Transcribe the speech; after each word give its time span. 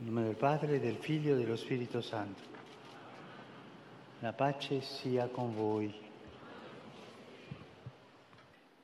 In 0.00 0.14
nome 0.14 0.26
del 0.26 0.36
Padre, 0.36 0.78
del 0.78 0.94
Figlio 0.94 1.34
e 1.34 1.38
dello 1.38 1.56
Spirito 1.56 2.00
Santo. 2.00 2.40
La 4.20 4.32
pace 4.32 4.80
sia 4.80 5.26
con 5.26 5.52
voi. 5.56 5.92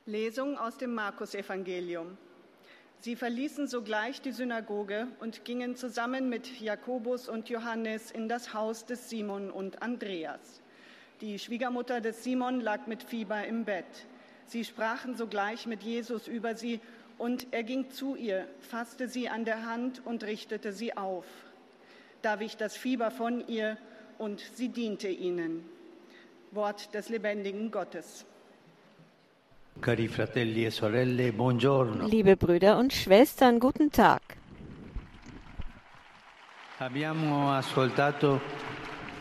Lesung 0.06 0.56
aus 0.56 0.76
dem 0.76 0.92
Markus-Evangelium. 0.92 2.16
Sie 2.98 3.14
verließen 3.14 3.68
sogleich 3.68 4.22
die 4.22 4.32
Synagoge 4.32 5.06
und 5.20 5.44
gingen 5.44 5.76
zusammen 5.76 6.28
mit 6.28 6.60
Jakobus 6.60 7.28
und 7.28 7.48
Johannes 7.48 8.10
in 8.10 8.28
das 8.28 8.52
Haus 8.52 8.84
des 8.84 9.08
Simon 9.08 9.52
und 9.52 9.82
Andreas. 9.82 10.60
Die 11.20 11.38
Schwiegermutter 11.38 12.00
des 12.00 12.24
Simon 12.24 12.60
lag 12.60 12.88
mit 12.88 13.04
Fieber 13.04 13.46
im 13.46 13.64
Bett. 13.64 14.08
Sie 14.46 14.64
sprachen 14.64 15.14
sogleich 15.14 15.66
mit 15.66 15.84
Jesus 15.84 16.26
über 16.26 16.56
sie 16.56 16.80
und 17.18 17.46
er 17.52 17.62
ging 17.62 17.90
zu 17.90 18.16
ihr, 18.16 18.46
fasste 18.60 19.08
sie 19.08 19.28
an 19.28 19.44
der 19.44 19.66
Hand 19.66 20.02
und 20.04 20.24
richtete 20.24 20.72
sie 20.72 20.96
auf. 20.96 21.26
Da 22.22 22.40
wich 22.40 22.56
das 22.56 22.76
Fieber 22.76 23.10
von 23.10 23.46
ihr 23.48 23.76
und 24.18 24.40
sie 24.54 24.68
diente 24.68 25.08
ihnen. 25.08 25.64
Wort 26.52 26.94
des 26.94 27.08
lebendigen 27.08 27.70
Gottes. 27.70 28.24
Cari 29.80 30.08
fratelli 30.08 30.64
e 30.64 30.70
sorelle, 30.70 31.32
buongiorno. 31.32 32.06
Liebe 32.06 32.36
Brüder 32.36 32.78
und 32.78 32.92
Schwestern, 32.92 33.58
guten 33.58 33.90
Tag. 33.90 34.22
Abbiamo 36.78 37.52
ascoltato 37.52 38.40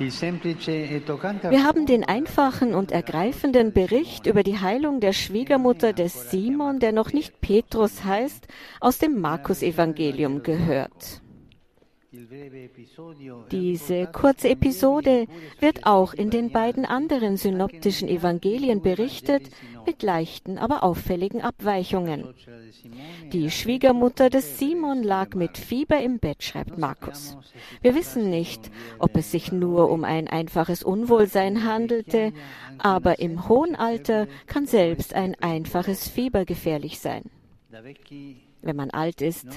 Wir 0.10 1.64
haben 1.64 1.86
den 1.86 2.04
einfachen 2.04 2.74
und 2.76 2.92
ergreifenden 2.92 3.74
Bericht 3.74 4.28
über 4.28 4.44
die 4.44 4.60
Heilung 4.60 5.00
der 5.00 5.14
Schwiegermutter 5.14 5.94
des 5.94 6.30
Simon, 6.30 6.80
der 6.80 6.92
noch 6.92 7.14
nicht 7.14 7.42
Petrus 7.42 8.04
heißt, 8.04 8.48
aus 8.80 9.00
dem 9.00 9.20
Markus-Evangelium 9.20 10.44
gehört. 10.44 11.23
Diese 13.52 14.08
kurze 14.08 14.50
Episode 14.50 15.26
wird 15.60 15.86
auch 15.88 16.14
in 16.14 16.30
den 16.30 16.52
beiden 16.52 16.86
anderen 16.86 17.38
synoptischen 17.38 18.08
Evangelien 18.08 18.82
berichtet, 18.84 19.50
mit 19.88 20.04
leichten, 20.04 20.60
aber 20.60 20.84
auffälligen 20.84 21.42
Abweichungen. 21.42 22.28
Die 23.32 23.50
Schwiegermutter 23.50 24.30
des 24.30 24.60
Simon 24.60 25.02
lag 25.02 25.34
mit 25.34 25.58
Fieber 25.58 26.00
im 26.02 26.20
Bett, 26.20 26.44
schreibt 26.44 26.78
Markus. 26.78 27.36
Wir 27.82 27.96
wissen 27.96 28.30
nicht, 28.30 28.70
ob 29.00 29.16
es 29.18 29.32
sich 29.32 29.52
nur 29.52 29.90
um 29.90 30.04
ein 30.04 30.28
einfaches 30.28 30.84
Unwohlsein 30.84 31.64
handelte, 31.64 32.32
aber 32.78 33.20
im 33.20 33.50
hohen 33.50 33.76
Alter 33.76 34.28
kann 34.46 34.68
selbst 34.68 35.16
ein 35.16 35.36
einfaches 35.42 36.08
Fieber 36.08 36.46
gefährlich 36.46 37.00
sein. 37.00 37.24
Wenn 38.64 38.78
man 38.78 38.92
alt 38.92 39.22
ist, 39.22 39.48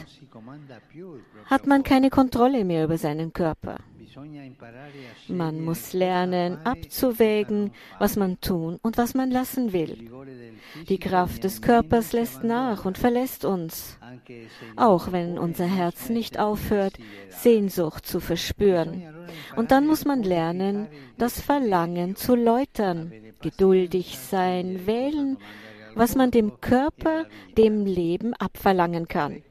hat 1.47 1.67
man 1.67 1.83
keine 1.85 2.11
Kontrolle 2.11 2.65
mehr 2.65 2.85
über 2.85 2.99
seinen 2.99 3.33
Körper. 3.33 3.77
Man 5.29 5.65
muss 5.65 5.93
lernen, 5.93 6.59
abzuwägen, 6.65 7.73
was 7.99 8.17
man 8.17 8.41
tun 8.41 8.79
und 8.83 8.97
was 8.99 9.15
man 9.15 9.31
lassen 9.31 9.69
Il 9.69 9.73
will. 9.73 10.11
Die 10.89 10.99
Kraft 10.99 11.45
des 11.45 11.63
Körpers 11.63 12.13
lässt 12.13 12.43
nach 12.43 12.85
und 12.85 12.99
verlässt 12.99 13.45
uns, 13.45 13.99
auch 14.75 15.13
wenn 15.13 15.39
unser 15.39 15.67
Herz 15.67 16.09
nicht 16.09 16.39
aufhört. 16.39 16.95
Sehnsucht 17.29 18.07
zu 18.07 18.21
verspüren. 18.21 19.03
Und 19.55 19.71
dann 19.71 19.87
muss 19.87 20.05
man 20.05 20.23
lernen, 20.23 20.89
das 21.19 21.41
Verlangen 21.41 22.17
zu 22.17 22.35
läutern, 22.35 23.13
geduldig 23.41 24.19
sein, 24.19 24.87
wählen, 24.87 25.37
was 25.97 26.15
man 26.15 26.31
dem 26.31 26.61
Körper, 26.61 27.27
dem 27.57 27.85
Leben 27.85 28.35
abverlangen 28.35 29.09
kann. 29.09 29.43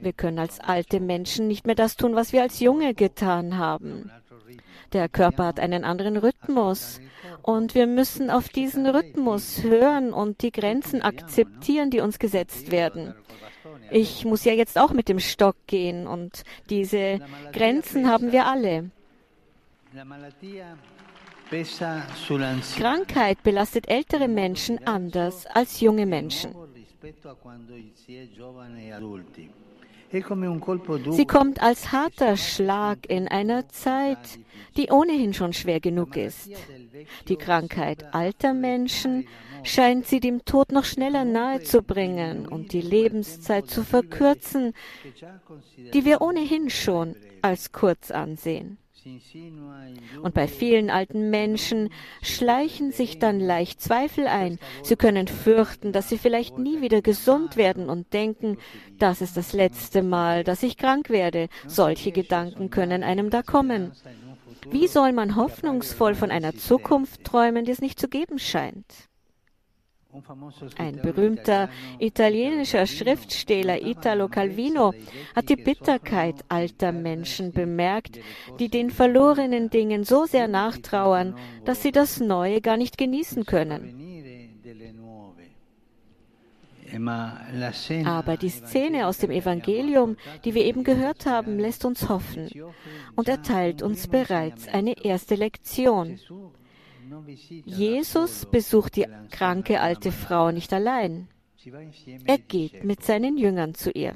Wir 0.00 0.12
können 0.12 0.38
als 0.38 0.60
alte 0.60 1.00
Menschen 1.00 1.46
nicht 1.46 1.66
mehr 1.66 1.74
das 1.76 1.96
tun, 1.96 2.14
was 2.14 2.32
wir 2.32 2.42
als 2.42 2.60
Junge 2.60 2.94
getan 2.94 3.56
haben. 3.58 4.10
Der 4.92 5.08
Körper 5.08 5.46
hat 5.46 5.60
einen 5.60 5.84
anderen 5.84 6.16
Rhythmus 6.16 7.00
und 7.42 7.74
wir 7.74 7.86
müssen 7.86 8.30
auf 8.30 8.48
diesen 8.48 8.86
Rhythmus 8.86 9.62
hören 9.62 10.12
und 10.12 10.42
die 10.42 10.52
Grenzen 10.52 11.02
akzeptieren, 11.02 11.90
die 11.90 12.00
uns 12.00 12.18
gesetzt 12.18 12.70
werden. 12.70 13.14
Ich 13.90 14.24
muss 14.24 14.44
ja 14.44 14.52
jetzt 14.52 14.78
auch 14.78 14.92
mit 14.92 15.08
dem 15.08 15.20
Stock 15.20 15.56
gehen 15.66 16.06
und 16.06 16.42
diese 16.70 17.20
Grenzen 17.52 18.08
haben 18.08 18.32
wir 18.32 18.46
alle. 18.46 18.90
Krankheit 22.76 23.42
belastet 23.42 23.88
ältere 23.88 24.28
Menschen 24.28 24.86
anders 24.86 25.46
als 25.46 25.80
junge 25.80 26.06
Menschen. 26.06 26.54
Sie 31.10 31.26
kommt 31.26 31.60
als 31.62 31.92
harter 31.92 32.36
Schlag 32.36 32.98
in 33.08 33.26
einer 33.28 33.68
Zeit, 33.68 34.38
die 34.76 34.90
ohnehin 34.90 35.34
schon 35.34 35.52
schwer 35.52 35.80
genug 35.80 36.16
ist. 36.16 36.50
Die 37.28 37.36
Krankheit 37.36 38.14
alter 38.14 38.54
Menschen 38.54 39.26
scheint 39.64 40.06
sie 40.06 40.20
dem 40.20 40.44
Tod 40.44 40.70
noch 40.70 40.84
schneller 40.84 41.24
nahe 41.24 41.62
zu 41.62 41.82
bringen 41.82 42.46
und 42.46 42.72
die 42.72 42.80
Lebenszeit 42.80 43.68
zu 43.68 43.82
verkürzen, 43.82 44.72
die 45.92 46.04
wir 46.04 46.20
ohnehin 46.20 46.70
schon 46.70 47.16
als 47.42 47.72
kurz 47.72 48.10
ansehen. 48.10 48.78
Und 50.22 50.34
bei 50.34 50.48
vielen 50.48 50.90
alten 50.90 51.30
Menschen 51.30 51.90
schleichen 52.22 52.92
sich 52.92 53.18
dann 53.18 53.38
leicht 53.40 53.80
Zweifel 53.80 54.26
ein. 54.26 54.58
Sie 54.82 54.96
können 54.96 55.28
fürchten, 55.28 55.92
dass 55.92 56.08
sie 56.08 56.18
vielleicht 56.18 56.58
nie 56.58 56.80
wieder 56.80 57.02
gesund 57.02 57.56
werden 57.56 57.90
und 57.90 58.12
denken, 58.12 58.58
das 58.98 59.20
ist 59.20 59.36
das 59.36 59.52
letzte 59.52 60.02
Mal, 60.02 60.44
dass 60.44 60.62
ich 60.62 60.76
krank 60.76 61.10
werde. 61.10 61.48
Solche 61.66 62.12
Gedanken 62.12 62.70
können 62.70 63.02
einem 63.02 63.30
da 63.30 63.42
kommen. 63.42 63.92
Wie 64.70 64.86
soll 64.86 65.12
man 65.12 65.36
hoffnungsvoll 65.36 66.14
von 66.14 66.30
einer 66.30 66.54
Zukunft 66.54 67.24
träumen, 67.24 67.64
die 67.64 67.72
es 67.72 67.82
nicht 67.82 68.00
zu 68.00 68.08
geben 68.08 68.38
scheint? 68.38 69.10
Ein 70.78 71.00
berühmter 71.02 71.68
italienischer 71.98 72.86
Schriftsteller 72.86 73.82
Italo 73.82 74.28
Calvino 74.28 74.92
hat 75.34 75.48
die 75.48 75.56
Bitterkeit 75.56 76.36
alter 76.48 76.92
Menschen 76.92 77.52
bemerkt, 77.52 78.20
die 78.60 78.68
den 78.68 78.90
verlorenen 78.90 79.70
Dingen 79.70 80.04
so 80.04 80.24
sehr 80.26 80.46
nachtrauern, 80.46 81.34
dass 81.64 81.82
sie 81.82 81.90
das 81.90 82.20
Neue 82.20 82.60
gar 82.60 82.76
nicht 82.76 82.96
genießen 82.96 83.44
können. 83.44 84.04
Eh, 86.86 88.04
Aber 88.04 88.36
die 88.36 88.50
Szene 88.50 89.06
aus 89.08 89.18
dem 89.18 89.30
Evangelium, 89.30 90.16
die 90.44 90.54
wir 90.54 90.64
eben 90.64 90.84
gehört 90.84 91.26
haben, 91.26 91.58
lässt 91.58 91.84
uns 91.84 92.08
hoffen 92.08 92.50
und 93.16 93.28
erteilt 93.28 93.82
uns 93.82 94.06
bereits 94.06 94.68
eine 94.68 95.04
erste 95.04 95.34
Lektion. 95.34 96.20
Jesus 97.64 98.46
besucht 98.46 98.96
die 98.96 99.06
kranke 99.30 99.80
alte 99.80 100.12
Frau 100.12 100.50
nicht 100.50 100.72
allein. 100.72 101.28
Er 102.24 102.38
geht 102.38 102.84
mit 102.84 103.02
seinen 103.02 103.38
Jüngern 103.38 103.74
zu 103.74 103.90
ihr. 103.90 104.14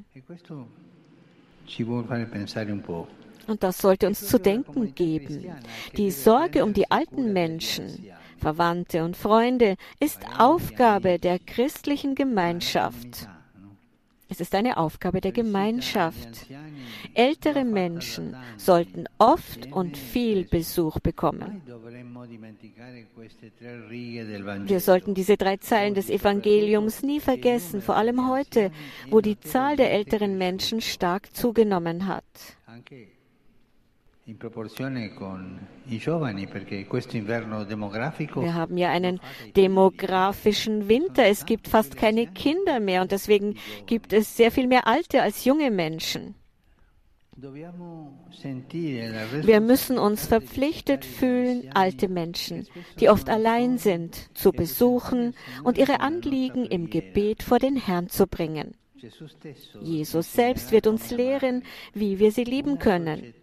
Und 3.47 3.63
das 3.63 3.79
sollte 3.79 4.07
uns 4.07 4.27
zu 4.27 4.39
denken 4.39 4.95
geben. 4.95 5.51
Die 5.97 6.11
Sorge 6.11 6.65
um 6.65 6.75
die 6.75 6.91
alten 6.91 7.33
Menschen, 7.33 8.07
Verwandte 8.37 9.05
und 9.05 9.17
Freunde 9.17 9.77
ist 10.01 10.21
Aufgabe 10.39 11.19
der 11.19 11.39
christlichen 11.39 12.15
Gemeinschaft. 12.15 13.29
Es 14.31 14.41
ist 14.41 14.55
eine 14.55 14.77
Aufgabe 14.77 15.21
der 15.21 15.33
Gemeinschaft. 15.33 16.47
Ältere 17.15 17.65
Menschen 17.65 18.37
sollten 18.59 19.07
oft 19.17 19.73
und 19.73 19.97
viel 19.97 20.45
Besuch 20.45 21.01
bekommen. 21.01 21.63
Wir 24.67 24.81
sollten 24.81 25.15
diese 25.15 25.37
drei 25.37 25.57
Zeilen 25.57 25.95
des 25.95 26.11
Evangeliums 26.11 27.03
nie 27.03 27.21
vergessen, 27.21 27.81
vor 27.81 27.97
allem 27.97 28.29
heute, 28.29 28.71
wo 29.09 29.21
die 29.21 29.41
Zahl 29.41 29.77
der 29.77 29.93
älteren 29.93 30.37
Menschen 30.37 30.83
stark 30.83 31.35
zugenommen 31.35 32.07
hat. 32.07 32.25
Wir 38.43 38.55
haben 38.55 38.77
ja 38.77 38.91
einen 38.91 39.21
demografischen 39.57 40.89
Winter. 40.89 41.25
Es 41.25 41.47
gibt 41.47 41.67
fast 41.67 41.97
keine 41.97 42.27
Kinder 42.27 42.79
mehr 42.79 43.01
und 43.01 43.11
deswegen 43.11 43.57
gibt 43.87 44.13
es 44.13 44.37
sehr 44.37 44.51
viel 44.53 44.67
mehr 44.67 44.87
alte 44.87 45.23
als 45.23 45.47
junge 45.47 45.71
Menschen. 45.71 46.35
Wir 49.47 49.61
müssen 49.61 49.97
uns 49.99 50.27
verpflichtet 50.27 51.07
fühlen, 51.07 51.71
alte 51.73 52.09
Menschen, 52.09 52.67
die 53.01 53.09
oft 53.09 53.31
allein 53.31 53.79
sind, 53.79 54.37
zu 54.37 54.53
besuchen 54.53 55.35
und 55.65 55.79
ihre 55.79 56.01
Anliegen 56.01 56.67
im 56.67 56.91
Gebet 56.91 57.43
vor 57.43 57.61
den 57.61 57.77
Herrn 57.77 58.11
zu 58.11 58.27
bringen. 58.27 58.75
Jesus 59.81 60.33
selbst 60.33 60.73
wird 60.73 60.87
uns 60.87 61.11
lehren, 61.11 61.63
wie 61.95 62.19
wir 62.19 62.33
sie 62.33 62.45
lieben 62.45 62.79
können. 62.79 63.35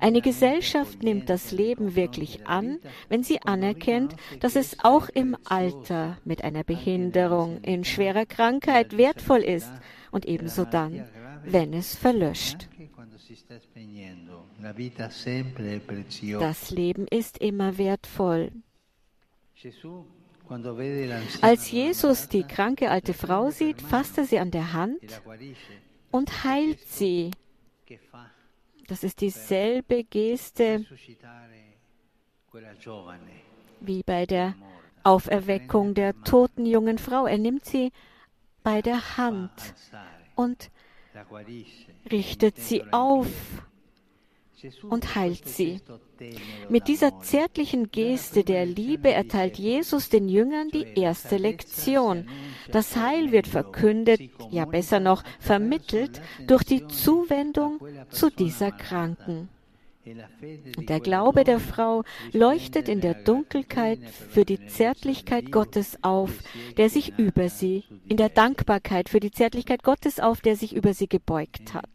Eine 0.00 0.20
Gesellschaft 0.20 1.02
nimmt 1.02 1.28
das 1.28 1.52
Leben 1.52 1.96
wirklich 1.96 2.46
an, 2.46 2.78
wenn 3.08 3.22
sie 3.22 3.40
anerkennt, 3.42 4.14
dass 4.40 4.56
es 4.56 4.76
auch 4.82 5.08
im 5.08 5.36
Alter 5.44 6.18
mit 6.24 6.44
einer 6.44 6.64
Behinderung, 6.64 7.60
in 7.62 7.84
schwerer 7.84 8.26
Krankheit 8.26 8.96
wertvoll 8.96 9.40
ist 9.40 9.72
und 10.10 10.26
ebenso 10.26 10.64
dann, 10.64 11.04
wenn 11.44 11.72
es 11.72 11.94
verlöscht. 11.94 12.68
Das 16.38 16.70
Leben 16.70 17.06
ist 17.08 17.38
immer 17.38 17.78
wertvoll. 17.78 18.52
Als 21.40 21.70
Jesus 21.70 22.28
die 22.28 22.42
kranke 22.42 22.90
alte 22.90 23.14
Frau 23.14 23.50
sieht, 23.50 23.80
fasst 23.80 24.18
er 24.18 24.24
sie 24.24 24.38
an 24.38 24.50
der 24.50 24.72
Hand 24.72 25.22
und 26.10 26.44
heilt 26.44 26.80
sie. 26.86 27.30
Das 28.88 29.04
ist 29.04 29.20
dieselbe 29.20 30.04
Geste 30.04 30.84
wie 33.80 34.02
bei 34.04 34.26
der 34.26 34.54
Auferweckung 35.04 35.94
der 35.94 36.14
toten 36.22 36.66
jungen 36.66 36.98
Frau. 36.98 37.26
Er 37.26 37.38
nimmt 37.38 37.64
sie 37.64 37.92
bei 38.62 38.82
der 38.82 39.16
Hand 39.16 39.74
und 40.34 40.70
richtet 42.10 42.56
sie 42.58 42.84
auf 42.92 43.28
und 44.88 45.14
heilt 45.14 45.46
sie. 45.48 45.80
Mit 46.68 46.88
dieser 46.88 47.20
zärtlichen 47.20 47.90
Geste 47.90 48.44
der 48.44 48.66
Liebe 48.66 49.12
erteilt 49.12 49.58
Jesus 49.58 50.08
den 50.08 50.28
Jüngern 50.28 50.68
die 50.68 50.86
erste 50.94 51.36
Lektion. 51.36 52.28
Das 52.70 52.96
Heil 52.96 53.32
wird 53.32 53.46
verkündet, 53.46 54.20
ja 54.50 54.64
besser 54.64 55.00
noch 55.00 55.24
vermittelt 55.40 56.20
durch 56.46 56.64
die 56.64 56.86
Zuwendung 56.86 57.80
zu 58.10 58.30
dieser 58.30 58.70
Kranken. 58.70 59.48
Und 60.76 60.88
der 60.88 61.00
Glaube 61.00 61.44
der 61.44 61.60
Frau 61.60 62.02
leuchtet 62.32 62.88
in 62.88 63.00
der 63.00 63.14
Dunkelheit 63.14 64.00
für 64.08 64.44
die 64.44 64.66
Zärtlichkeit 64.66 65.52
Gottes 65.52 65.96
auf, 66.02 66.30
der 66.76 66.90
sich 66.90 67.18
über 67.18 67.48
sie, 67.48 67.84
in 68.08 68.16
der 68.16 68.28
Dankbarkeit 68.28 69.08
für 69.08 69.20
die 69.20 69.30
Zärtlichkeit 69.30 69.84
Gottes 69.84 70.18
auf, 70.18 70.40
der 70.40 70.56
sich 70.56 70.74
über 70.74 70.92
sie 70.92 71.08
gebeugt 71.08 71.72
hat. 71.72 71.88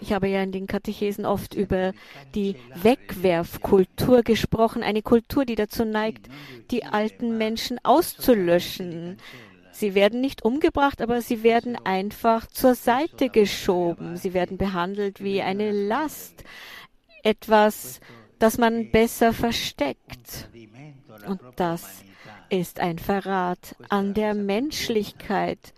Ich 0.00 0.12
habe 0.12 0.28
ja 0.28 0.42
in 0.42 0.50
den 0.50 0.66
Katechesen 0.66 1.24
oft 1.24 1.54
über 1.54 1.92
die 2.34 2.56
Wegwerfkultur 2.82 4.22
gesprochen, 4.22 4.82
eine 4.82 5.02
Kultur, 5.02 5.44
die 5.44 5.54
dazu 5.54 5.84
neigt, 5.84 6.28
die 6.70 6.84
alten 6.84 7.38
Menschen 7.38 7.78
auszulöschen, 7.84 9.18
Sie 9.74 9.96
werden 9.96 10.20
nicht 10.20 10.44
umgebracht, 10.44 11.02
aber 11.02 11.20
sie 11.20 11.42
werden 11.42 11.76
einfach 11.84 12.46
zur 12.46 12.76
Seite 12.76 13.28
geschoben. 13.28 14.16
Sie 14.16 14.32
werden 14.32 14.56
behandelt 14.56 15.20
wie 15.20 15.42
eine 15.42 15.72
Last, 15.72 16.44
etwas, 17.24 17.98
das 18.38 18.56
man 18.56 18.92
besser 18.92 19.32
versteckt. 19.32 20.48
Und 21.26 21.40
das 21.56 22.04
ist 22.48 22.80
ein 22.80 22.98
Verrat 22.98 23.76
an 23.88 24.14
der 24.14 24.34
Menschlichkeit, 24.34 25.74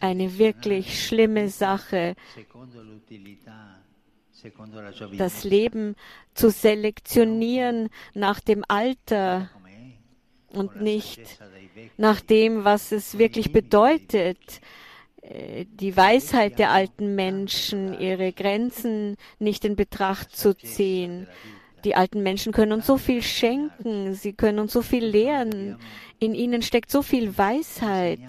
eine 0.00 0.38
wirklich 0.38 1.06
schlimme 1.06 1.48
Sache, 1.48 2.14
das 5.16 5.44
Leben 5.44 5.94
zu 6.34 6.50
selektionieren 6.50 7.88
nach 8.14 8.40
dem 8.40 8.64
Alter 8.66 9.50
und 10.48 10.80
nicht 10.80 11.20
nach 11.96 12.20
dem, 12.20 12.64
was 12.64 12.92
es 12.92 13.18
wirklich 13.18 13.52
bedeutet, 13.52 14.60
äh, 15.22 15.64
die 15.66 15.96
Weisheit 15.96 16.58
der 16.58 16.70
alten 16.70 17.14
Menschen, 17.14 17.98
ihre 17.98 18.32
Grenzen 18.32 19.16
nicht 19.38 19.64
in 19.64 19.76
Betracht 19.76 20.36
zu 20.36 20.54
ziehen. 20.56 21.28
Die 21.84 21.94
alten 21.96 22.22
Menschen 22.22 22.52
können 22.52 22.72
uns 22.72 22.86
so 22.86 22.96
viel 22.96 23.22
schenken, 23.22 24.14
sie 24.14 24.32
können 24.32 24.58
uns 24.60 24.72
so 24.72 24.82
viel 24.82 25.04
lehren. 25.04 25.76
In 26.18 26.34
ihnen 26.34 26.62
steckt 26.62 26.90
so 26.90 27.02
viel 27.02 27.36
Weisheit. 27.36 28.20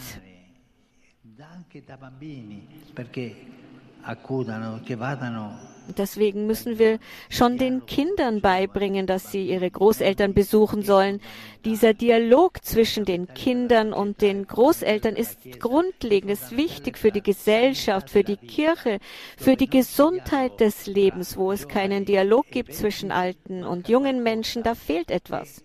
Deswegen 5.98 6.48
müssen 6.48 6.80
wir 6.80 7.00
schon 7.30 7.58
den 7.58 7.86
Kindern 7.86 8.42
beibringen, 8.42 9.06
dass 9.06 9.32
sie 9.32 9.48
ihre 9.48 9.70
Großeltern 9.70 10.34
besuchen 10.34 10.82
sollen. 10.82 11.22
Dieser 11.66 11.94
Dialog 11.94 12.64
zwischen 12.64 13.06
den 13.06 13.28
Kindern 13.34 13.94
und 13.94 14.22
den 14.22 14.48
Großeltern 14.48 15.16
ist 15.16 15.60
grundlegend, 15.60 16.32
ist 16.32 16.56
wichtig 16.56 16.98
für 16.98 17.12
die 17.12 17.22
Gesellschaft, 17.22 18.10
für 18.10 18.24
die 18.24 18.38
Kirche, 18.38 19.00
für 19.38 19.56
die 19.56 19.70
Gesundheit 19.70 20.60
des 20.60 20.88
Lebens. 20.88 21.38
Wo 21.38 21.52
es 21.52 21.68
keinen 21.68 22.06
Dialog 22.06 22.48
gibt 22.50 22.74
zwischen 22.74 23.12
alten 23.12 23.64
und 23.64 23.90
jungen 23.90 24.24
Menschen, 24.24 24.64
da 24.64 24.76
fehlt 24.76 25.12
etwas. 25.12 25.64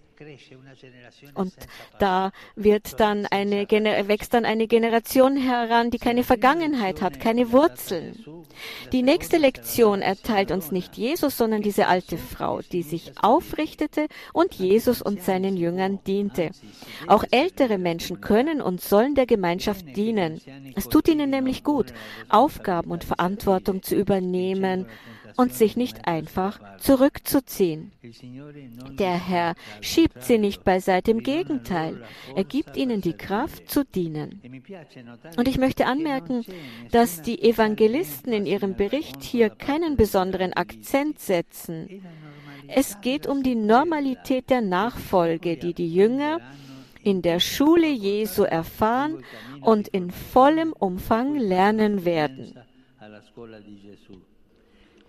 Und 1.35 1.55
da 1.99 2.33
wird 2.57 3.01
dann 3.01 3.27
eine, 3.27 3.69
wächst 4.09 4.35
dann 4.35 4.45
eine 4.45 4.67
Generation 4.67 5.37
heran, 5.37 5.91
die 5.91 5.99
keine 5.99 6.25
Vergangenheit 6.25 7.03
hat, 7.03 7.21
keine 7.21 7.53
Wurzeln. 7.53 8.25
Die 8.93 9.03
nächste 9.03 9.37
Lektion 9.37 10.03
erteilt 10.03 10.51
uns 10.51 10.73
nicht 10.73 10.97
Jesus, 10.97 11.37
sondern 11.37 11.63
diese 11.63 11.87
alte 11.87 12.19
Frau, 12.19 12.61
die 12.61 12.83
sich 12.83 13.13
aufrichtete 13.21 14.09
und 14.33 14.55
Jesus 14.55 15.03
und 15.03 15.23
seinen 15.23 15.57
Jüngern 15.57 16.01
diente. 16.07 16.51
Auch 17.07 17.25
ältere 17.31 17.79
Menschen 17.79 18.21
können 18.21 18.61
und 18.61 18.81
sollen 18.81 19.15
der 19.15 19.27
Gemeinschaft 19.27 19.97
dienen. 19.97 20.41
Es 20.75 20.89
tut 20.89 21.09
ihnen 21.09 21.31
nämlich 21.31 21.65
gut, 21.65 21.93
Aufgaben 22.29 22.91
und 22.91 23.05
Verantwortung 23.05 23.83
zu 23.83 23.95
übernehmen 23.95 24.87
und 25.39 25.55
sich 25.55 25.77
nicht 25.77 26.07
einfach 26.07 26.59
zurückzuziehen. 26.79 27.93
Der 28.99 29.15
Herr 29.15 29.55
schiebt 29.81 30.25
sie 30.25 30.37
nicht 30.37 30.65
beiseite, 30.65 31.13
im 31.13 31.23
Gegenteil, 31.23 32.03
er 32.35 32.43
gibt 32.43 32.77
ihnen 32.77 33.01
die 33.01 33.13
Kraft 33.13 33.71
zu 33.71 33.85
dienen. 33.85 34.43
Und 35.37 35.47
ich 35.47 35.57
möchte 35.57 35.87
anmerken, 35.87 36.45
dass 36.91 37.23
die 37.23 37.41
Evangelisten 37.41 38.33
in 38.33 38.47
ihrem 38.47 38.75
Bericht 38.75 39.23
hier 39.23 39.49
keinen 39.49 39.97
besonderen 39.97 40.55
Akzent 40.55 41.21
setzen. 41.21 42.03
Es 42.67 43.01
geht 43.01 43.29
um 43.29 43.45
die 43.45 43.55
Normalität 43.55 44.51
der 44.51 44.61
Nachfolge, 44.61 45.57
die 45.57 45.73
die 45.73 45.95
Jünger 45.95 46.41
in 47.05 47.23
der 47.23 47.39
Schule 47.39 47.89
Jesu 47.89 48.43
erfahren 48.43 49.25
und 49.61 49.87
in 49.87 50.11
vollem 50.11 50.73
Umfang 50.73 51.37
lernen 51.37 52.05
werden. 52.05 52.55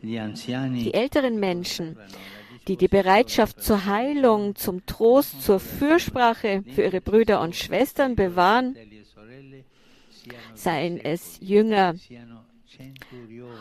Die 0.02 0.94
älteren 0.94 1.40
Menschen, 1.40 1.98
die 2.68 2.78
die 2.78 2.88
Bereitschaft 2.88 3.62
zur 3.62 3.86
Heilung, 3.86 4.56
zum 4.56 4.86
Trost, 4.86 5.42
zur 5.42 5.60
Fürsprache 5.60 6.64
für 6.74 6.84
ihre 6.84 7.02
Brüder 7.02 7.42
und 7.42 7.56
Schwestern 7.56 8.16
bewahren, 8.16 8.76
seien 10.54 11.00
es 11.00 11.40
Jünger, 11.42 11.96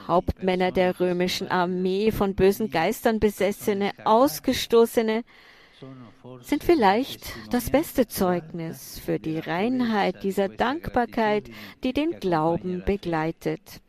Hauptmänner 0.07 0.71
der 0.71 1.01
römischen 1.01 1.49
Armee, 1.49 2.13
von 2.13 2.35
bösen 2.35 2.71
Geistern 2.71 3.19
besessene, 3.19 3.93
Ausgestoßene, 4.05 5.25
sind 6.41 6.65
vielleicht 6.65 7.33
das 7.51 7.71
beste 7.71 8.07
Zeugnis 8.07 8.99
für 8.99 9.19
die 9.19 9.39
Reinheit 9.39 10.23
dieser 10.23 10.49
Dankbarkeit, 10.49 11.49
die 11.85 11.93
den 11.93 12.19
Glauben 12.21 12.83
begleitet. 12.85 13.81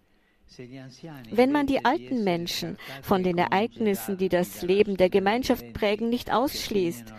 Wenn 1.32 1.52
man 1.52 1.68
die 1.68 1.86
alten 1.86 2.24
Menschen 2.24 2.78
von 3.02 3.24
den 3.24 3.38
Ereignissen, 3.38 4.18
die 4.18 4.30
das 4.30 4.62
Leben 4.62 4.98
der 4.98 5.10
Gemeinschaft 5.10 5.74
prägen, 5.74 6.10
nicht 6.10 6.34
ausschließt, 6.34 7.14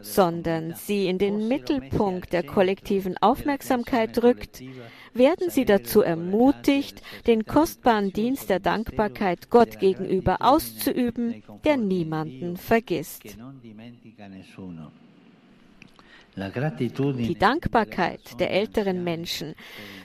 sondern 0.00 0.74
sie 0.74 1.06
in 1.06 1.18
den 1.18 1.48
Mittelpunkt 1.48 2.32
der 2.32 2.42
kollektiven 2.42 3.16
Aufmerksamkeit 3.18 4.22
rückt, 4.22 4.62
werden 5.12 5.50
sie 5.50 5.64
dazu 5.64 6.00
ermutigt, 6.00 7.02
den 7.26 7.44
kostbaren 7.44 8.12
Dienst 8.12 8.48
der 8.48 8.60
Dankbarkeit 8.60 9.50
Gott 9.50 9.78
gegenüber 9.78 10.38
auszuüben, 10.40 11.42
der 11.64 11.76
niemanden 11.76 12.56
vergisst. 12.56 13.36
Die 16.36 17.38
Dankbarkeit 17.38 18.38
der 18.38 18.50
älteren 18.50 19.02
Menschen 19.02 19.54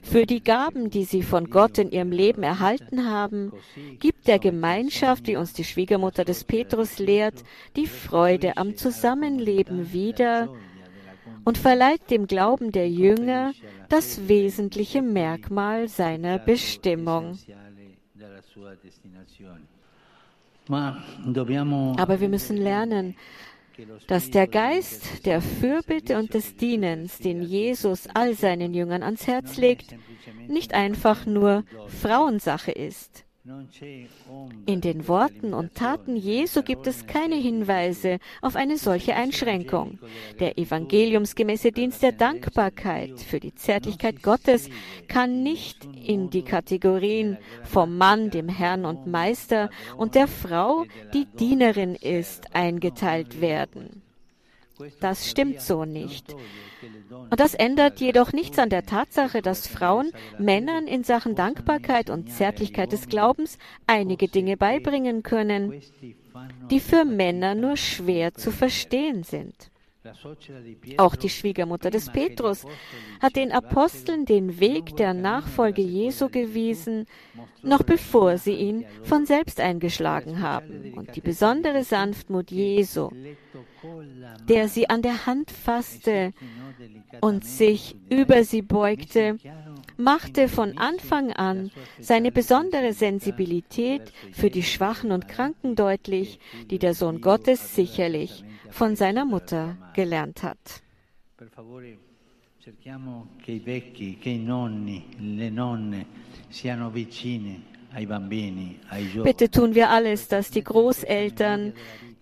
für 0.01 0.25
die 0.25 0.43
Gaben, 0.43 0.89
die 0.89 1.03
sie 1.03 1.21
von 1.21 1.49
Gott 1.49 1.77
in 1.77 1.91
ihrem 1.91 2.11
Leben 2.11 2.41
erhalten 2.43 3.09
haben, 3.09 3.51
gibt 3.99 4.27
der 4.27 4.39
Gemeinschaft, 4.39 5.27
wie 5.27 5.37
uns 5.37 5.53
die 5.53 5.63
Schwiegermutter 5.63 6.25
des 6.25 6.43
Petrus 6.43 6.97
lehrt, 6.99 7.43
die 7.75 7.87
Freude 7.87 8.57
am 8.57 8.75
Zusammenleben 8.75 9.93
wieder 9.93 10.49
und 11.43 11.57
verleiht 11.57 12.09
dem 12.09 12.27
Glauben 12.27 12.71
der 12.71 12.89
Jünger 12.89 13.53
das 13.89 14.27
wesentliche 14.27 15.01
Merkmal 15.01 15.87
seiner 15.87 16.39
Bestimmung. 16.39 17.37
Aber 20.67 22.19
wir 22.19 22.29
müssen 22.29 22.57
lernen, 22.57 23.15
dass 24.07 24.29
der 24.31 24.47
Geist 24.47 25.25
der 25.25 25.41
Fürbitte 25.41 26.17
und 26.17 26.33
des 26.33 26.55
Dienens, 26.55 27.19
den 27.19 27.41
Jesus 27.41 28.07
all 28.13 28.33
seinen 28.33 28.73
Jüngern 28.73 29.03
ans 29.03 29.27
Herz 29.27 29.57
legt, 29.57 29.95
nicht 30.47 30.73
einfach 30.73 31.25
nur 31.25 31.63
Frauensache 31.87 32.71
ist. 32.71 33.25
In 34.65 34.81
den 34.81 35.07
Worten 35.07 35.53
und 35.53 35.75
Taten 35.75 36.15
Jesu 36.15 36.63
gibt 36.63 36.87
es 36.87 37.05
keine 37.05 37.35
Hinweise 37.35 38.17
auf 38.41 38.55
eine 38.55 38.77
solche 38.77 39.15
Einschränkung. 39.15 39.99
Der 40.39 40.57
evangeliumsgemäße 40.57 41.71
Dienst 41.71 42.01
der 42.01 42.13
Dankbarkeit 42.13 43.19
für 43.19 43.39
die 43.39 43.53
Zärtlichkeit 43.53 44.23
Gottes 44.23 44.69
kann 45.07 45.43
nicht 45.43 45.85
in 45.85 46.31
die 46.31 46.41
Kategorien 46.41 47.37
vom 47.63 47.97
Mann, 47.97 48.31
dem 48.31 48.49
Herrn 48.49 48.83
und 48.83 49.05
Meister 49.05 49.69
und 49.95 50.15
der 50.15 50.27
Frau, 50.27 50.85
die 51.13 51.25
Dienerin 51.25 51.93
ist, 51.93 52.55
eingeteilt 52.55 53.41
werden. 53.41 54.04
Das 54.99 55.29
stimmt 55.29 55.61
so 55.61 55.85
nicht. 55.85 56.35
Und 57.11 57.39
das 57.39 57.53
ändert 57.53 57.99
jedoch 57.99 58.33
nichts 58.33 58.59
an 58.59 58.69
der 58.69 58.85
Tatsache, 58.85 59.41
dass 59.41 59.67
Frauen 59.67 60.11
Männern 60.37 60.87
in 60.87 61.03
Sachen 61.03 61.35
Dankbarkeit 61.35 62.09
und 62.09 62.31
Zärtlichkeit 62.31 62.91
des 62.91 63.07
Glaubens 63.07 63.57
einige 63.87 64.27
Dinge 64.27 64.57
beibringen 64.57 65.23
können, 65.23 65.81
die 66.69 66.79
für 66.79 67.05
Männer 67.05 67.55
nur 67.55 67.77
schwer 67.77 68.33
zu 68.33 68.51
verstehen 68.51 69.23
sind. 69.23 69.71
Auch 70.97 71.15
die 71.15 71.29
Schwiegermutter 71.29 71.89
des 71.89 72.11
Petrus 72.11 72.65
hat 73.21 73.35
den 73.35 73.51
Aposteln 73.51 74.25
den 74.25 74.59
Weg 74.59 74.95
der 74.97 75.13
Nachfolge 75.13 75.81
Jesu 75.81 76.29
gewiesen, 76.29 77.05
noch 77.63 77.83
bevor 77.83 78.37
sie 78.37 78.53
ihn 78.53 78.85
von 79.03 79.25
selbst 79.25 79.59
eingeschlagen 79.59 80.41
haben. 80.41 80.93
Und 80.95 81.15
die 81.15 81.21
besondere 81.21 81.83
Sanftmut 81.83 82.51
Jesu, 82.51 83.09
der 84.47 84.67
sie 84.67 84.89
an 84.89 85.01
der 85.01 85.25
Hand 85.25 85.51
fasste 85.51 86.33
und 87.21 87.45
sich 87.45 87.95
über 88.09 88.43
sie 88.43 88.61
beugte, 88.61 89.37
machte 89.97 90.49
von 90.49 90.77
Anfang 90.77 91.31
an 91.31 91.71
seine 91.99 92.31
besondere 92.31 92.93
Sensibilität 92.93 94.11
für 94.33 94.49
die 94.49 94.63
Schwachen 94.63 95.11
und 95.11 95.27
Kranken 95.27 95.75
deutlich, 95.75 96.39
die 96.69 96.79
der 96.79 96.93
Sohn 96.93 97.21
Gottes 97.21 97.75
sicherlich 97.75 98.43
von 98.69 98.95
seiner 98.95 99.25
Mutter 99.25 99.77
gelernt 99.93 100.43
hat. 100.43 100.57
Bitte 109.23 109.51
tun 109.51 109.75
wir 109.75 109.89
alles, 109.89 110.27
dass 110.27 110.51
die 110.51 110.63
Großeltern 110.63 111.73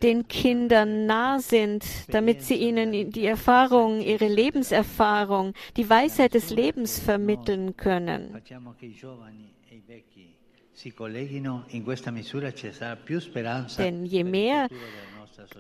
den 0.04 0.28
Kindern 0.28 1.06
nah 1.06 1.40
sind, 1.40 1.86
damit 2.14 2.44
sie 2.44 2.56
ihnen 2.56 3.12
die 3.12 3.26
Erfahrung, 3.26 4.02
ihre 4.02 4.28
Lebenserfahrung, 4.28 5.54
die 5.78 5.90
Weisheit 5.90 6.34
des 6.34 6.50
Lebens 6.50 7.00
vermitteln 7.00 7.78
können. 7.78 8.42
Denn 13.78 14.06
je 14.06 14.24
mehr 14.24 14.68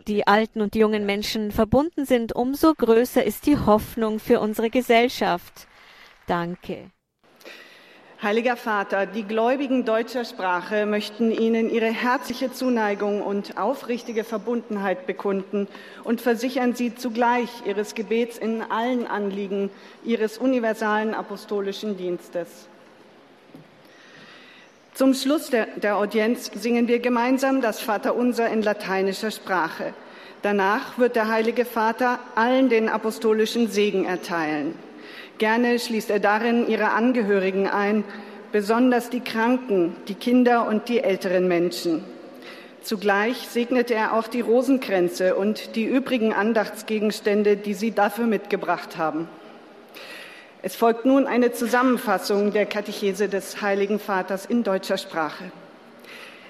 die 0.08 0.28
alten 0.28 0.62
und 0.62 0.76
jungen 0.76 1.06
Menschen 1.06 1.52
verbunden 1.52 2.06
sind, 2.06 2.36
umso 2.36 2.74
größer 2.74 3.24
ist 3.24 3.46
die 3.46 3.58
Hoffnung 3.58 4.20
für 4.20 4.40
unsere 4.40 4.70
Gesellschaft. 4.70 5.68
Danke. 6.28 6.92
Heiliger 8.24 8.56
Vater, 8.56 9.06
die 9.06 9.24
Gläubigen 9.24 9.84
deutscher 9.84 10.24
Sprache 10.24 10.86
möchten 10.86 11.30
Ihnen 11.30 11.70
ihre 11.70 11.92
herzliche 11.92 12.54
Zuneigung 12.54 13.22
und 13.22 13.58
aufrichtige 13.58 14.24
Verbundenheit 14.24 15.06
bekunden 15.06 15.68
und 16.06 16.22
versichern 16.22 16.74
Sie 16.74 16.96
zugleich 16.96 17.50
Ihres 17.66 17.96
Gebets 17.96 18.38
in 18.38 18.62
allen 18.62 19.08
Anliegen 19.08 19.70
Ihres 20.06 20.38
universalen 20.38 21.14
apostolischen 21.14 21.98
Dienstes. 21.98 22.70
Zum 24.94 25.16
Schluss 25.16 25.50
der, 25.50 25.66
der 25.78 25.98
Audienz 25.98 26.52
singen 26.54 26.88
wir 26.88 27.00
gemeinsam 27.00 27.62
das 27.62 27.80
Vaterunser 27.80 28.50
in 28.50 28.62
lateinischer 28.62 29.32
Sprache. 29.32 29.96
Danach 30.44 31.00
wird 31.00 31.16
der 31.16 31.30
Heilige 31.30 31.66
Vater 31.66 32.20
allen 32.36 32.70
den 32.70 32.90
apostolischen 32.90 33.72
Segen 33.72 34.06
erteilen. 34.06 34.76
Gerne 35.40 35.80
schließt 35.80 36.12
er 36.12 36.20
darin 36.20 36.68
ihre 36.68 36.92
Angehörigen 36.92 37.68
ein, 37.68 38.04
besonders 38.52 39.10
die 39.10 39.22
Kranken, 39.22 39.96
die 40.08 40.14
Kinder 40.14 40.68
und 40.68 40.88
die 40.90 41.00
älteren 41.00 41.48
Menschen. 41.48 42.04
Zugleich 42.84 43.48
segnet 43.48 43.90
er 43.90 44.14
auch 44.14 44.28
die 44.28 44.42
Rosenkränze 44.42 45.36
und 45.36 45.76
die 45.76 45.86
übrigen 45.86 46.34
Andachtsgegenstände, 46.34 47.58
die 47.58 47.74
sie 47.74 47.92
dafür 47.92 48.28
mitgebracht 48.28 48.96
haben. 48.98 49.28
Es 50.66 50.78
folgt 50.78 51.06
nun 51.06 51.28
eine 51.28 51.52
Zusammenfassung 51.52 52.54
der 52.54 52.66
Katechese 52.66 53.28
des 53.28 53.62
Heiligen 53.62 54.00
Vaters 54.00 54.46
in 54.46 54.64
deutscher 54.64 54.98
Sprache. 54.98 55.52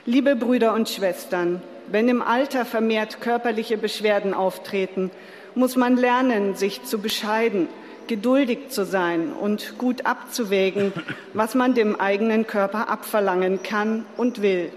Liebe 0.06 0.36
Brüder 0.36 0.76
und 0.76 0.88
Schwestern, 0.88 1.64
wenn 1.88 2.08
im 2.08 2.22
Alter 2.22 2.64
vermehrt 2.64 3.22
körperliche 3.22 3.76
Beschwerden 3.76 4.36
auftreten, 4.36 5.10
muss 5.56 5.76
man 5.76 5.98
lernen, 5.98 6.54
sich 6.54 6.84
zu 6.84 7.00
bescheiden, 7.00 7.68
geduldig 8.06 8.70
zu 8.70 8.86
sein 8.86 9.34
und 9.34 9.80
gut 9.80 10.06
abzuwägen, 10.06 10.94
was 11.34 11.56
man 11.56 11.74
dem 11.74 12.00
eigenen 12.00 12.46
Körper 12.46 12.90
abverlangen 12.90 13.64
kann 13.64 14.06
und 14.16 14.44
will. 14.44 14.72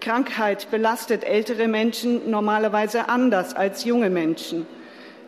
Krankheit 0.00 0.72
belastet 0.72 1.22
ältere 1.22 1.68
Menschen 1.68 2.28
normalerweise 2.28 3.08
anders 3.08 3.54
als 3.54 3.84
junge 3.84 4.10
Menschen 4.10 4.66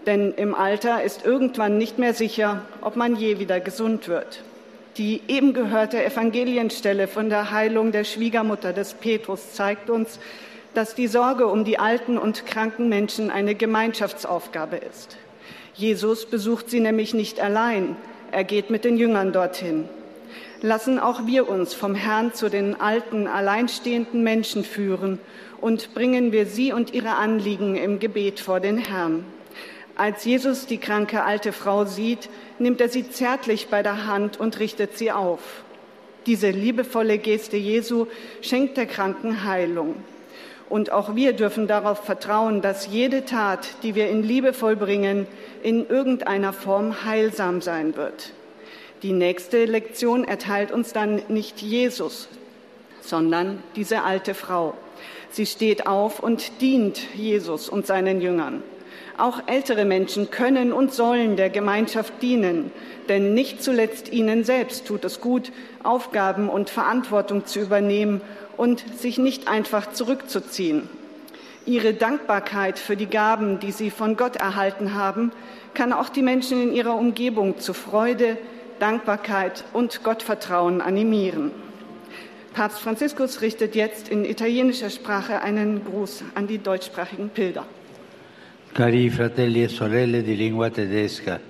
denn 0.07 0.33
im 0.35 0.55
Alter 0.55 1.03
ist 1.03 1.25
irgendwann 1.25 1.79
nicht 1.79 1.99
mehr 1.99 2.15
sicher, 2.15 2.63
ob 2.81 2.97
man 2.97 3.17
je 3.17 3.39
wieder 3.39 3.61
gesund 3.61 4.09
wird. 4.09 4.43
Die 4.97 5.23
eben 5.29 5.55
gehörte 5.55 6.05
Evangelienstelle 6.05 7.09
von 7.09 7.29
der 7.29 7.51
Heilung 7.51 7.91
der 7.91 8.05
Schwiegermutter 8.05 8.73
des 8.73 8.95
Petrus 8.95 9.53
zeigt 9.53 9.91
uns, 9.91 10.21
dass 10.75 10.95
die 10.95 11.09
Sorge 11.09 11.47
um 11.47 11.65
die 11.65 11.79
alten 11.79 12.19
und 12.19 12.47
kranken 12.47 12.89
Menschen 12.89 13.31
eine 13.31 13.55
Gemeinschaftsaufgabe 13.55 14.77
ist. 14.77 15.17
Jesus 15.75 16.27
besucht 16.27 16.71
sie 16.71 16.81
nämlich 16.81 17.15
nicht 17.15 17.41
allein, 17.41 17.97
er 18.31 18.45
geht 18.45 18.71
mit 18.71 18.85
den 18.85 18.97
Jüngern 18.97 19.33
dorthin. 19.33 19.89
Lassen 20.61 20.99
auch 20.99 21.27
wir 21.27 21.49
uns 21.49 21.75
vom 21.75 21.95
Herrn 21.95 22.33
zu 22.33 22.49
den 22.49 22.81
alten, 22.81 23.27
alleinstehenden 23.27 24.23
Menschen 24.23 24.65
führen 24.65 25.19
und 25.61 25.95
bringen 25.95 26.33
wir 26.33 26.47
sie 26.47 26.73
und 26.73 26.95
ihre 26.95 27.17
Anliegen 27.17 27.77
im 27.77 27.99
Gebet 27.99 28.41
vor 28.41 28.61
den 28.61 28.79
Herrn. 28.79 29.25
Als 29.97 30.25
Jesus 30.25 30.67
die 30.67 30.79
kranke 30.79 31.23
alte 31.23 31.53
Frau 31.53 31.85
sieht, 31.85 32.29
nimmt 32.59 32.81
er 32.81 32.89
sie 32.89 33.09
zärtlich 33.09 33.69
bei 33.69 33.83
der 33.83 34.07
Hand 34.07 34.41
und 34.41 34.59
richtet 34.59 34.99
sie 34.99 35.13
auf. 35.13 35.41
Diese 36.27 36.51
liebevolle 36.51 37.19
Geste 37.19 37.57
Jesu 37.57 38.07
schenkt 38.41 38.77
der 38.77 38.87
Kranken 38.87 39.45
Heilung. 39.45 39.97
Und 40.69 40.91
auch 40.91 41.15
wir 41.15 41.35
dürfen 41.35 41.69
darauf 41.69 42.05
vertrauen, 42.05 42.61
dass 42.61 42.89
jede 42.89 43.25
Tat, 43.25 43.69
die 43.83 43.95
wir 43.95 44.09
in 44.09 44.23
Liebe 44.23 44.53
vollbringen, 44.53 45.27
in 45.63 45.87
irgendeiner 45.87 46.53
Form 46.53 47.05
heilsam 47.05 47.61
sein 47.61 47.97
wird. 47.97 48.33
Die 49.03 49.13
nächste 49.13 49.67
Lektion 49.67 50.25
erteilt 50.25 50.73
uns 50.73 50.93
dann 50.93 51.23
nicht 51.29 51.61
Jesus, 51.61 52.29
sondern 53.01 53.63
diese 53.77 54.03
alte 54.03 54.35
Frau. 54.35 54.75
Sie 55.31 55.47
steht 55.47 55.87
auf 55.87 56.21
und 56.21 56.61
dient 56.61 57.15
Jesus 57.15 57.69
und 57.69 57.87
seinen 57.87 58.21
Jüngern. 58.21 58.63
Auch 59.17 59.43
ältere 59.47 59.85
Menschen 59.85 60.31
können 60.31 60.73
und 60.73 60.93
sollen 60.93 61.37
der 61.37 61.49
Gemeinschaft 61.49 62.21
dienen, 62.21 62.73
denn 63.09 63.33
nicht 63.33 63.63
zuletzt 63.63 64.13
ihnen 64.13 64.43
selbst 64.43 64.87
tut 64.87 65.05
es 65.05 65.21
gut, 65.21 65.53
Aufgaben 65.85 66.49
und 66.49 66.69
Verantwortung 66.69 67.47
zu 67.47 67.61
übernehmen 67.61 68.21
und 68.57 68.85
sich 68.99 69.19
nicht 69.19 69.47
einfach 69.47 69.93
zurückzuziehen. 69.93 70.89
Ihre 71.67 71.95
Dankbarkeit 71.95 72.79
für 72.79 72.97
die 72.97 73.07
Gaben, 73.07 73.61
die 73.61 73.73
sie 73.73 73.91
von 73.91 74.17
Gott 74.17 74.37
erhalten 74.37 74.95
haben, 74.95 75.33
kann 75.75 75.93
auch 75.93 76.09
die 76.09 76.23
Menschen 76.23 76.61
in 76.61 76.73
ihrer 76.75 76.95
Umgebung 76.95 77.59
zu 77.59 77.73
Freude, 77.73 78.37
Dankbarkeit 78.81 79.65
und 79.73 80.03
Gottvertrauen 80.03 80.81
animieren. 80.81 81.53
Papst 82.53 82.81
Franziskus 82.81 83.41
richtet 83.41 83.75
jetzt 83.75 84.09
in 84.09 84.25
italienischer 84.25 84.91
Sprache 84.91 85.41
einen 85.41 85.85
Gruß 85.85 86.25
an 86.35 86.47
die 86.47 86.59
deutschsprachigen 86.59 87.31
Pilger. 87.31 87.65
Cari 88.75 89.09
fratelli 89.09 89.63
e 89.63 89.69
sorelle 89.69 90.21
di 90.21 90.35
lingua 90.35 90.69
tedesca, 90.69 91.41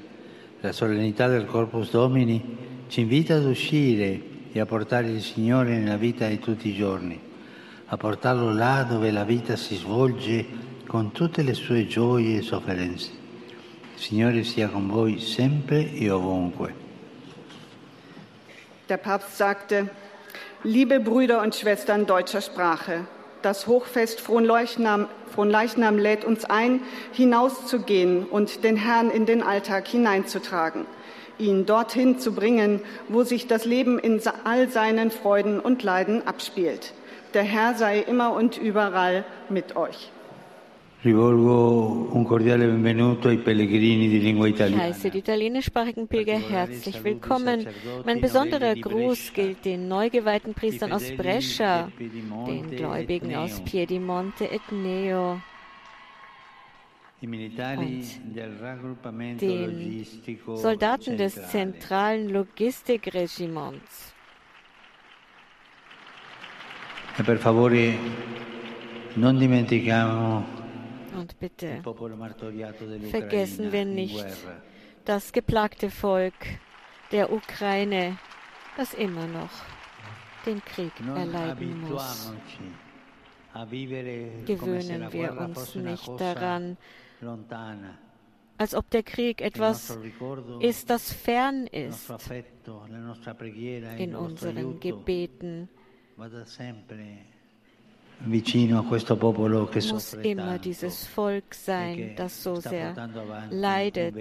la 0.60 0.72
solennità 0.72 1.26
del 1.26 1.46
Corpus 1.46 1.90
Domini 1.90 2.84
ci 2.88 3.00
invita 3.00 3.36
ad 3.36 3.46
uscire 3.46 4.20
e 4.52 4.60
a 4.60 4.66
portare 4.66 5.08
il 5.08 5.22
Signore 5.22 5.78
nella 5.78 5.96
vita 5.96 6.28
di 6.28 6.38
tutti 6.38 6.68
i 6.68 6.74
giorni, 6.74 7.18
a 7.86 7.96
portarlo 7.96 8.52
là 8.52 8.82
dove 8.86 9.10
la 9.10 9.24
vita 9.24 9.56
si 9.56 9.74
svolge 9.74 10.44
con 10.86 11.12
tutte 11.12 11.42
le 11.42 11.54
sue 11.54 11.86
gioie 11.86 12.36
e 12.36 12.42
sofferenze. 12.42 13.10
Il 13.94 14.00
Signore 14.02 14.44
sia 14.44 14.68
con 14.68 14.86
voi 14.86 15.18
sempre 15.18 15.94
e 15.94 16.10
ovunque. 16.10 16.74
Der 18.86 18.98
Papst 18.98 19.30
sagte, 19.30 19.90
liebe 20.64 21.00
Brüder 21.00 21.40
und 21.40 21.54
Schwestern 21.54 22.04
deutscher 22.04 22.42
Sprache, 22.42 23.06
das 23.44 23.66
Hochfest 23.66 24.20
Fronleichnam, 24.20 25.08
Fronleichnam 25.34 25.98
lädt 25.98 26.24
uns 26.24 26.44
ein, 26.44 26.80
hinauszugehen 27.12 28.24
und 28.24 28.64
den 28.64 28.76
Herrn 28.76 29.10
in 29.10 29.26
den 29.26 29.42
Alltag 29.42 29.86
hineinzutragen. 29.86 30.86
ihn 31.36 31.66
dorthin 31.66 32.20
zu 32.20 32.32
bringen, 32.32 32.80
wo 33.08 33.24
sich 33.24 33.48
das 33.48 33.64
Leben 33.64 33.98
in 33.98 34.20
all 34.44 34.68
seinen 34.68 35.10
Freuden 35.10 35.58
und 35.58 35.82
Leiden 35.82 36.26
abspielt. 36.26 36.92
Der 37.34 37.42
Herr 37.42 37.74
sei 37.74 37.98
immer 37.98 38.32
und 38.34 38.56
überall 38.56 39.24
mit 39.48 39.74
euch. 39.74 40.12
Rivolgo 41.04 42.08
un 42.12 42.24
cordiale 42.24 42.64
benvenuto 42.64 43.28
ai 43.28 43.36
pellegrini 43.36 44.08
di 44.08 44.20
lingua 44.20 44.48
Ich 44.48 44.58
heiße 44.58 45.10
die 45.10 45.18
italienischsprachigen 45.18 46.08
Pilger 46.08 46.38
herzlich 46.38 47.04
willkommen. 47.04 47.66
Mein 48.06 48.22
besonderer 48.22 48.74
Gruß 48.74 49.34
gilt 49.34 49.66
den 49.66 49.86
neu 49.86 50.08
geweihten 50.08 50.54
Priestern 50.54 50.92
aus 50.92 51.12
Brescia, 51.14 51.90
den 51.98 52.70
Gläubigen 52.70 53.34
aus 53.34 53.60
Piedimonte 53.60 54.50
et 54.50 54.62
Neo, 54.72 55.42
raggruppamento 58.62 59.44
den 59.44 60.06
Soldaten 60.54 61.18
des 61.18 61.34
zentralen 61.50 62.30
Logistikregiments. 62.30 64.14
E 67.18 67.22
per 67.22 67.36
favore 67.36 67.94
non 69.16 69.36
dimentichiamo 69.36 70.63
Und 71.14 71.38
bitte 71.38 71.82
vergessen 73.10 73.72
wir 73.72 73.84
nicht 73.84 74.26
das 75.04 75.32
geplagte 75.32 75.90
Volk 75.90 76.34
der 77.12 77.32
Ukraine, 77.32 78.18
das 78.76 78.94
immer 78.94 79.26
noch 79.26 79.50
den 80.46 80.62
Krieg 80.64 80.92
erleiden 81.14 81.80
muss. 81.80 82.32
Gewöhnen 84.46 85.12
wir 85.12 85.40
uns 85.40 85.74
nicht 85.74 86.08
daran, 86.20 86.76
als 88.56 88.74
ob 88.74 88.90
der 88.90 89.02
Krieg 89.02 89.40
etwas 89.40 89.98
ist, 90.60 90.90
das 90.90 91.12
fern 91.12 91.66
ist 91.66 92.10
il 93.54 93.84
in 93.98 94.14
unseren 94.16 94.80
Gebeten. 94.80 95.68
Muss 98.20 100.14
immer 100.14 100.58
dieses 100.58 101.06
Volk 101.06 101.44
e 101.50 101.54
sein, 101.54 102.12
das 102.16 102.42
so 102.42 102.56
sehr 102.56 102.94
leidet 103.50 104.16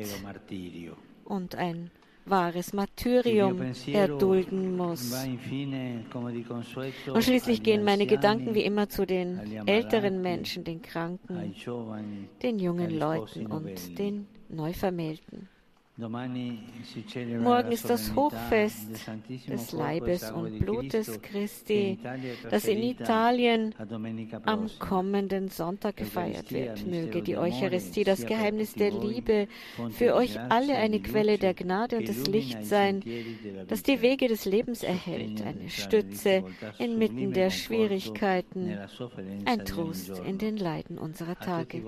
und 1.25 1.55
ein 1.55 1.91
wahres 2.25 2.73
Martyrium 2.73 3.62
erdulden 3.88 4.77
muss. 4.77 5.13
Und 7.13 7.23
schließlich 7.23 7.63
gehen 7.63 7.83
meine 7.83 8.05
Gedanken 8.05 8.55
wie 8.55 8.63
immer 8.63 8.89
zu 8.89 9.05
den 9.05 9.67
älteren 9.67 10.21
Menschen, 10.21 10.63
den 10.63 10.81
Kranken, 10.81 11.53
den 12.41 12.59
jungen 12.59 12.97
Leuten 12.97 13.47
und 13.47 13.97
den 14.00 14.27
Neuvermählten. 14.50 15.50
Morgen 15.95 17.71
ist 17.71 17.88
das 17.88 18.15
Hochfest 18.15 18.89
des 19.47 19.71
Leibes 19.73 20.31
und 20.31 20.57
Blutes 20.57 21.21
Christi, 21.21 22.00
das 22.50 22.65
in 22.65 22.81
Italien 22.81 23.75
am 24.45 24.71
kommenden 24.79 25.50
Sonntag 25.50 25.97
gefeiert 25.97 26.51
wird. 26.51 26.88
Möge 26.88 27.21
die 27.21 27.38
Eucharistie, 27.38 28.03
das 28.03 28.25
Geheimnis 28.25 28.73
der 28.73 28.89
Liebe, 28.89 29.47
für 29.91 30.15
euch 30.15 30.39
alle 30.39 30.75
eine 30.77 31.00
Quelle 31.00 31.38
der 31.38 31.53
Gnade 31.53 31.97
und 31.97 32.07
des 32.07 32.25
Lichts 32.25 32.69
sein, 32.69 33.03
das 33.67 33.83
die 33.83 34.01
Wege 34.01 34.27
des 34.27 34.45
Lebens 34.45 34.81
erhält, 34.81 35.43
eine 35.43 35.69
Stütze 35.69 36.43
inmitten 36.79 37.33
der 37.33 37.51
Schwierigkeiten, 37.51 38.79
ein 39.45 39.63
Trost 39.63 40.19
in 40.25 40.39
den 40.39 40.57
Leiden 40.57 40.97
unserer 40.97 41.35
Tage. 41.35 41.85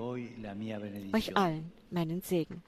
Euch 1.12 1.36
allen 1.36 1.72
meinen 1.90 2.20
Segen. 2.20 2.62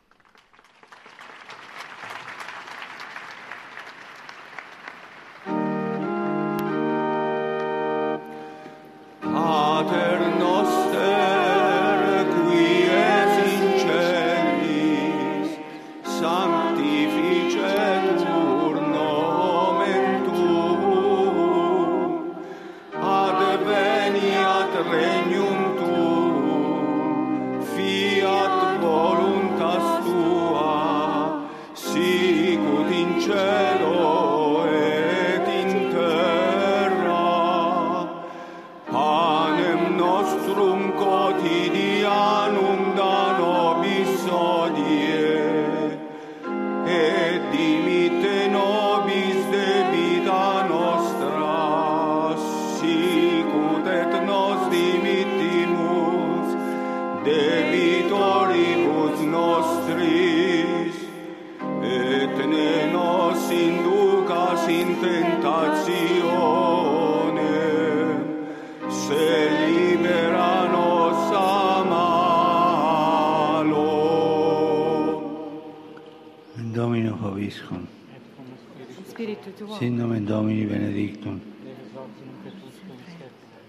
Sin 79.79 79.97
nomen 79.97 80.25
Domini 80.25 80.65
benedictum. 80.67 81.41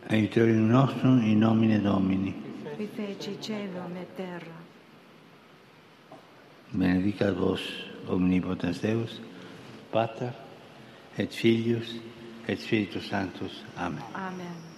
Aiutorium 0.09 0.67
nostrum 0.67 1.21
in 1.23 1.39
nomine 1.39 1.81
Domini. 1.81 2.33
qui 2.75 2.87
feci 2.93 3.37
cielo 3.39 3.83
e 3.93 4.05
terra. 4.15 4.55
Benedicat 6.71 7.35
vos 7.35 7.61
omnipotens 8.07 8.79
Deus, 8.79 9.19
Pater 9.91 10.33
et 11.17 11.33
Filius 11.33 11.95
et 12.47 12.55
Spiritus 12.55 13.09
Sanctus. 13.09 13.65
Amen. 13.77 14.03
Amen. 14.15 14.68